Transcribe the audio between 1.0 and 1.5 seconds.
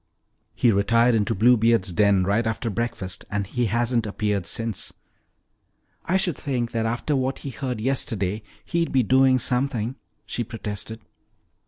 into